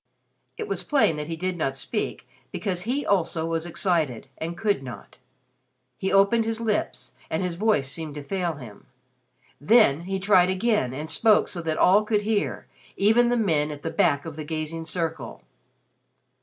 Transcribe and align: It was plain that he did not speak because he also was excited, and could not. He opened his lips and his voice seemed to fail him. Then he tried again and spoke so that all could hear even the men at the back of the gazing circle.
It 0.57 0.67
was 0.67 0.81
plain 0.81 1.15
that 1.17 1.27
he 1.27 1.35
did 1.35 1.55
not 1.57 1.75
speak 1.75 2.27
because 2.51 2.81
he 2.89 3.05
also 3.05 3.45
was 3.45 3.67
excited, 3.67 4.25
and 4.39 4.57
could 4.57 4.81
not. 4.81 5.17
He 5.95 6.11
opened 6.11 6.43
his 6.43 6.59
lips 6.59 7.13
and 7.29 7.43
his 7.43 7.53
voice 7.53 7.87
seemed 7.87 8.15
to 8.15 8.23
fail 8.23 8.53
him. 8.53 8.87
Then 9.61 10.05
he 10.05 10.19
tried 10.19 10.49
again 10.49 10.91
and 10.91 11.07
spoke 11.07 11.47
so 11.47 11.61
that 11.61 11.77
all 11.77 12.03
could 12.03 12.23
hear 12.23 12.65
even 12.97 13.29
the 13.29 13.37
men 13.37 13.69
at 13.69 13.83
the 13.83 13.91
back 13.91 14.25
of 14.25 14.37
the 14.37 14.43
gazing 14.43 14.85
circle. 14.85 15.43